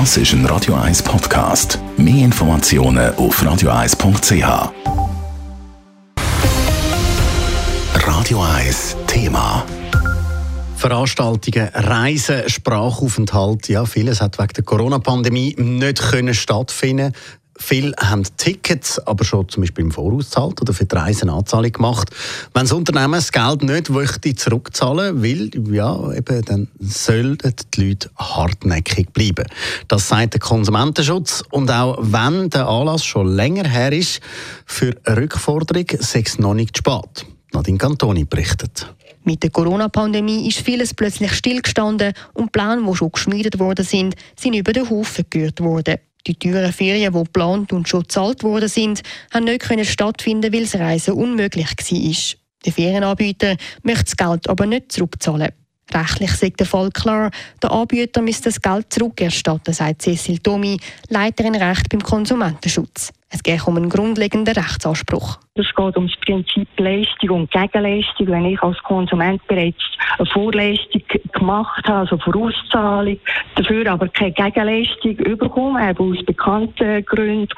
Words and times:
Das 0.00 0.16
ist 0.16 0.32
ein 0.32 0.44
Radio 0.46 0.74
1 0.74 1.04
Podcast. 1.04 1.78
Mehr 1.96 2.24
Informationen 2.24 3.14
auf 3.14 3.40
radio1.ch. 3.40 4.72
Radio 7.94 8.42
1 8.42 8.96
Thema. 9.06 9.64
Veranstaltungen, 10.74 11.68
Reisen, 11.72 12.48
Sprachaufenthalt, 12.48 13.68
ja, 13.68 13.86
vieles 13.86 14.20
hat 14.20 14.36
wegen 14.40 14.52
der 14.56 14.64
Corona-Pandemie 14.64 15.54
nicht 15.58 16.02
können 16.02 16.34
stattfinden. 16.34 17.12
Viele 17.56 17.92
haben 17.98 18.24
Tickets, 18.36 18.98
aber 18.98 19.24
schon 19.24 19.48
zum 19.48 19.62
Beispiel 19.62 19.84
im 19.84 19.92
Voraus 19.92 20.24
gezahlt 20.26 20.60
oder 20.60 20.72
für 20.72 20.84
die 20.84 20.94
Reise 20.94 21.22
eine 21.22 21.34
Anzahlung 21.34 21.72
gemacht. 21.72 22.10
Wenn 22.52 22.62
das 22.62 22.72
Unternehmen 22.72 23.12
das 23.12 23.30
Geld 23.30 23.62
nicht 23.62 23.90
möchte 23.90 24.34
zurückzahlen 24.34 25.22
will, 25.22 25.50
ja, 25.72 26.12
eben, 26.12 26.44
dann 26.44 26.68
sollten 26.80 27.54
die 27.74 27.88
Leute 27.88 28.10
hartnäckig 28.16 29.12
bleiben. 29.12 29.46
Das 29.86 30.08
sagt 30.08 30.34
der 30.34 30.40
Konsumentenschutz. 30.40 31.44
Und 31.50 31.70
auch 31.70 31.96
wenn 32.00 32.50
der 32.50 32.66
Anlass 32.66 33.04
schon 33.04 33.34
länger 33.34 33.68
her 33.68 33.92
ist, 33.92 34.20
für 34.66 34.94
eine 35.04 35.16
Rückforderung 35.16 35.86
sei 36.00 36.22
es 36.26 36.38
noch 36.38 36.54
nicht 36.54 36.76
spät. 36.78 37.26
Nadine 37.52 37.78
Cantoni 37.78 38.24
berichtet. 38.24 38.92
Mit 39.22 39.42
der 39.42 39.50
Corona-Pandemie 39.50 40.48
ist 40.48 40.58
vieles 40.58 40.92
plötzlich 40.92 41.32
stillgestanden 41.32 42.12
und 42.34 42.52
Pläne, 42.52 42.84
die 42.86 42.94
schon 42.94 43.12
geschmiedet 43.12 43.58
worden 43.58 43.84
sind, 43.84 44.16
sind 44.38 44.54
über 44.54 44.72
den 44.72 44.90
Haufen 44.90 45.24
gerührt 45.30 45.60
worden. 45.60 45.96
Die 46.26 46.34
teuren 46.34 46.72
Ferien, 46.72 47.12
die 47.12 47.18
geplant 47.18 47.72
und 47.72 47.88
schon 47.88 48.02
gezahlt 48.02 48.42
worden 48.42 48.68
sind, 48.68 49.02
haben 49.32 49.44
nicht 49.44 49.60
können 49.62 49.84
stattfinden, 49.84 50.52
weil 50.52 50.62
das 50.62 50.76
Reisen 50.76 51.14
unmöglich 51.14 51.66
war. 51.66 52.38
Der 52.64 52.72
Ferienanbieter 52.72 53.56
möchte 53.82 54.04
das 54.04 54.16
Geld 54.16 54.48
aber 54.48 54.66
nicht 54.66 54.90
zurückzahlen. 54.90 55.52
Rechtlich 55.92 56.32
sagt 56.32 56.60
der 56.60 56.66
Fall 56.66 56.90
klar, 56.90 57.30
der 57.62 57.72
Anbieter 57.72 58.22
müsste 58.22 58.44
das 58.44 58.60
Geld 58.60 58.92
zurückerstatten, 58.92 59.74
sagt 59.74 60.02
Cecil 60.02 60.38
Tomi, 60.38 60.78
Leiterin 61.08 61.54
Recht 61.54 61.88
beim 61.90 62.02
Konsumentenschutz. 62.02 63.12
Es 63.34 63.42
geht 63.42 63.66
um 63.66 63.76
einen 63.76 63.88
grundlegenden 63.88 64.54
Rechtsanspruch. 64.54 65.40
Es 65.56 65.66
geht 65.74 65.96
um 65.96 66.06
das 66.06 66.16
Prinzip 66.20 66.68
Leistung 66.78 67.30
und 67.30 67.50
Gegenleistung. 67.50 68.28
Wenn 68.28 68.44
ich 68.44 68.62
als 68.62 68.78
Konsument 68.84 69.44
bereits 69.48 69.82
eine 70.18 70.26
Vorleistung 70.26 71.02
gemacht 71.32 71.84
habe, 71.88 72.08
also 72.08 72.18
Vorauszahlung, 72.18 73.18
dafür 73.56 73.90
aber 73.90 74.08
keine 74.08 74.30
Gegenleistung 74.30 75.16
bekomme, 75.16 75.90
eben 75.90 76.12
aus 76.12 76.24
bekannten 76.24 77.04
Gründen, 77.04 77.48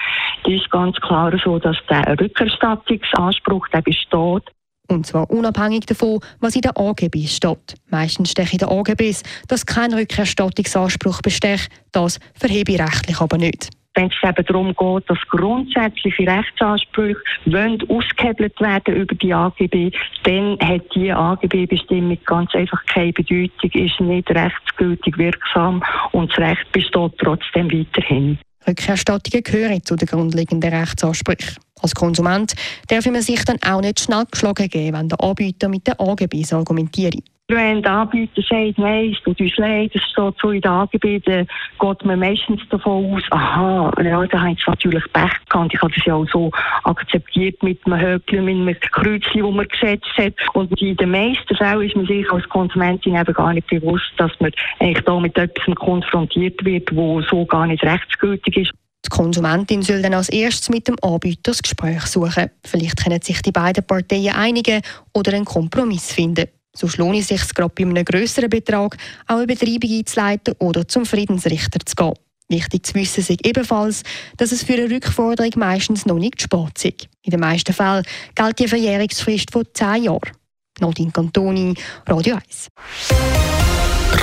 ist 0.47 0.71
ganz 0.71 0.97
klar 0.97 1.39
so, 1.45 1.59
dass 1.59 1.77
der 1.91 2.19
Rückerstattungsanspruch 2.19 3.69
der 3.69 3.83
besteht. 3.83 4.51
Und 4.89 5.07
zwar 5.07 5.31
unabhängig 5.31 5.87
davon, 5.87 6.21
was 6.41 6.55
in 6.55 6.63
der 6.63 6.79
AGB 6.79 7.27
steht. 7.27 7.75
Meistens 7.91 8.31
steht 8.31 8.53
in 8.53 8.59
der 8.59 8.71
AGBs, 8.71 9.23
dass 9.49 9.67
kein 9.67 9.95
Rückerstattungsanspruch 9.95 11.23
besteht. 11.23 11.69
Das 11.93 12.19
verhebe 12.35 12.73
ich 12.73 12.81
rechtlich 12.81 13.21
aber 13.21 13.39
nicht 13.39 13.71
wenn 13.97 14.11
es 14.11 14.29
eben 14.29 14.45
darum 14.45 14.75
geht, 14.75 15.11
dass 15.11 15.19
grundsätzliche 15.31 16.27
Rechtsansprüche 16.27 17.21
wollen 17.47 17.83
ausgehebelt 17.89 18.61
werden 18.61 18.95
über 18.95 19.15
die 19.15 19.35
AGB, 19.35 19.91
dann 20.25 20.59
hat 20.61 20.83
die 20.95 21.11
AGB-Bestimmung 21.11 22.19
ganz 22.27 22.55
einfach 22.55 22.85
keine 22.87 23.13
Bedeutung, 23.13 23.71
ist 23.73 24.01
nicht 24.01 24.31
rechtsgültig 24.31 25.19
wirksam 25.19 25.83
und 26.13 26.31
das 26.31 26.39
Recht 26.39 26.73
besteht 26.73 27.13
trotzdem 27.19 27.73
weiterhin. 27.73 28.39
Rückerstattungen 28.69 29.43
gehören 29.43 29.83
zu 29.83 29.97
den 29.97 30.07
grundlegenden 30.07 30.73
Rechtsansprüchen. 30.73 31.57
Als 31.83 31.95
Konsument 31.95 32.55
darf 32.89 33.07
man 33.07 33.23
sich 33.23 33.45
dann 33.45 33.59
auch 33.67 33.81
nicht 33.81 34.01
schnell 34.01 34.25
geschlagen 34.31 34.69
geben, 34.69 34.97
wenn 34.97 35.09
der 35.09 35.21
Anbieter 35.21 35.69
mit 35.69 35.87
den 35.87 35.99
AGBs 35.99 36.53
argumentiert. 36.53 37.17
Wenn 37.49 37.81
der 37.81 37.93
Anbieter 37.93 38.43
sagt, 38.43 38.77
nein, 38.77 39.15
es 39.17 39.23
tut 39.23 39.41
uns 39.41 39.57
leid, 39.57 39.93
es 39.95 40.03
steht 40.03 40.35
so 40.43 40.51
in 40.51 40.61
der 40.63 40.71
AGB, 40.73 41.21
dann 41.21 41.47
geht 41.79 42.05
man 42.05 42.19
meistens 42.19 42.61
davon 42.71 43.15
aus, 43.15 43.23
aha, 43.31 43.93
ja, 44.03 44.27
da 44.27 44.41
haben 44.41 44.57
sie 44.57 44.65
natürlich 44.67 45.05
Pech 45.13 45.31
gehabt. 45.49 45.73
Ich 45.73 45.81
habe 45.81 45.95
das 45.95 46.05
ja 46.05 46.15
auch 46.15 46.27
so 46.33 46.51
akzeptiert 46.83 47.63
mit 47.63 47.79
einem 47.87 48.01
Höckchen, 48.01 48.45
mit 48.45 48.57
einem 48.57 48.81
Kreuzchen, 48.91 49.43
das 49.43 49.55
man 49.55 49.69
gesetzt 49.69 50.11
hat. 50.19 50.35
Und 50.55 50.83
in 50.83 50.97
den 50.97 51.11
meisten 51.13 51.55
Fällen 51.55 51.87
ist 51.87 51.95
man 51.95 52.07
sich 52.07 52.29
als 52.33 52.49
Konsumentin 52.49 53.15
eben 53.15 53.35
gar 53.35 53.53
nicht 53.53 53.69
bewusst, 53.69 54.13
dass 54.17 54.33
man 54.41 54.51
eigentlich 54.81 55.05
da 55.05 55.21
mit 55.21 55.39
etwas 55.39 55.73
konfrontiert 55.77 56.65
wird, 56.65 56.97
wo 56.97 57.23
so 57.23 57.47
gar 57.47 57.69
nicht 57.69 57.85
rechtsgültig 57.85 58.57
ist. 58.57 58.73
Die 59.07 59.11
Konsumentin 59.11 59.83
soll 59.83 60.03
dann 60.03 60.15
als 60.15 60.29
erstes 60.31 60.69
mit 60.69 60.89
dem 60.89 60.97
Anbieter 61.01 61.53
das 61.53 61.63
Gespräch 61.63 62.03
suchen. 62.07 62.51
Vielleicht 62.65 63.05
können 63.05 63.23
sich 63.23 63.41
die 63.41 63.53
beiden 63.53 63.87
Parteien 63.87 64.35
einigen 64.35 64.83
oder 65.13 65.33
einen 65.33 65.45
Kompromiss 65.45 66.13
finden. 66.13 66.49
So 66.75 66.89
lohnt 66.97 67.21
es 67.21 67.29
sich 67.29 67.55
gerade 67.55 67.73
bei 67.73 67.85
einem 67.85 68.05
grösseren 68.05 68.51
Betrag, 68.51 68.97
auch 69.29 69.37
eine 69.37 69.47
Betreibung 69.47 69.91
einzuleiten 69.91 70.55
oder 70.59 70.89
zum 70.89 71.07
Friedensrichter 71.07 71.79
zu 71.87 71.95
gehen. 71.95 72.15
Wichtig 72.49 72.85
zu 72.85 72.95
wissen 72.95 73.21
ist 73.21 73.47
ebenfalls, 73.47 74.03
dass 74.37 74.53
es 74.53 74.65
für 74.65 74.75
eine 74.75 74.91
Rückforderung 74.91 75.53
meistens 75.57 76.05
noch 76.05 76.19
nicht 76.19 76.43
spät 76.43 76.85
ist. 76.85 77.09
In 77.23 77.31
den 77.31 77.41
meisten 77.41 77.73
Fällen 77.73 78.05
gilt 78.35 78.59
die 78.59 78.69
Verjährungsfrist 78.69 79.53
von 79.53 79.65
10 79.73 80.05
Jahren. 80.05 80.33
Nadine 80.81 81.13
Cantoni, 81.13 81.75
Radio 82.07 82.37
1. 82.37 82.69